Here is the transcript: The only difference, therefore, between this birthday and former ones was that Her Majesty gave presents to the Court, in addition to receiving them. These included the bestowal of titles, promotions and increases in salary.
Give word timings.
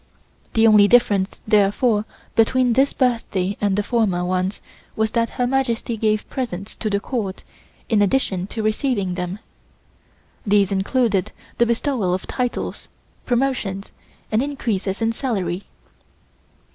The 0.55 0.65
only 0.65 0.87
difference, 0.87 1.39
therefore, 1.47 2.05
between 2.35 2.73
this 2.73 2.91
birthday 2.91 3.55
and 3.61 3.85
former 3.85 4.25
ones 4.25 4.59
was 4.95 5.11
that 5.11 5.29
Her 5.37 5.45
Majesty 5.45 5.95
gave 5.95 6.27
presents 6.27 6.73
to 6.77 6.89
the 6.89 6.99
Court, 6.99 7.43
in 7.87 8.01
addition 8.01 8.47
to 8.47 8.63
receiving 8.63 9.13
them. 9.13 9.37
These 10.43 10.71
included 10.71 11.31
the 11.59 11.67
bestowal 11.67 12.15
of 12.15 12.25
titles, 12.25 12.87
promotions 13.27 13.91
and 14.31 14.41
increases 14.41 15.03
in 15.03 15.11
salary. 15.11 15.65